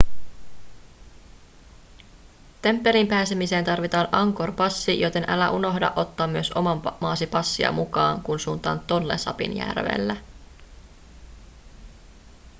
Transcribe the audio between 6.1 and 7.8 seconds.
myös oman maasi passia